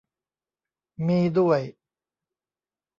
[1.05, 1.61] มี ด้วย